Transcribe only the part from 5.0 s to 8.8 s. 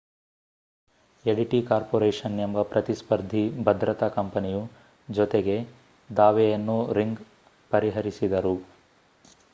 ಜೊತೆಗೆ ದಾವೆಯನ್ನೂ ರಿಂಗ್ ಪರಿಹರಿಸಿದರು